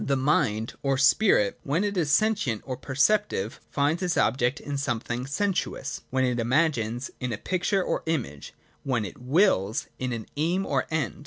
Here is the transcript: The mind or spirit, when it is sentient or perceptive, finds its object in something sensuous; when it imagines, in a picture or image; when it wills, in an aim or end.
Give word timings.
The 0.03 0.15
mind 0.17 0.73
or 0.81 0.97
spirit, 0.97 1.59
when 1.61 1.83
it 1.83 1.95
is 1.95 2.11
sentient 2.11 2.63
or 2.65 2.75
perceptive, 2.75 3.59
finds 3.69 4.01
its 4.01 4.17
object 4.17 4.59
in 4.59 4.75
something 4.79 5.27
sensuous; 5.27 6.01
when 6.09 6.25
it 6.25 6.39
imagines, 6.39 7.11
in 7.19 7.31
a 7.31 7.37
picture 7.37 7.83
or 7.83 8.01
image; 8.07 8.55
when 8.83 9.05
it 9.05 9.19
wills, 9.21 9.85
in 9.99 10.11
an 10.11 10.25
aim 10.37 10.65
or 10.65 10.87
end. 10.89 11.19